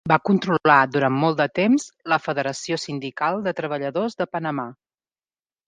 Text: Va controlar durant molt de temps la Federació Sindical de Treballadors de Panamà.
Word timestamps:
Va 0.09 0.15
controlar 0.27 0.77
durant 0.95 1.13
molt 1.23 1.37
de 1.41 1.47
temps 1.59 1.85
la 2.15 2.19
Federació 2.29 2.79
Sindical 2.87 3.39
de 3.49 3.55
Treballadors 3.63 4.21
de 4.23 4.31
Panamà. 4.35 4.69